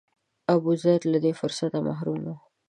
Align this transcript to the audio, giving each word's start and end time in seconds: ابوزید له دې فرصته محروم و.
ابوزید 0.55 1.01
له 1.11 1.17
دې 1.23 1.31
فرصته 1.39 1.77
محروم 1.87 2.19
و. 2.27 2.35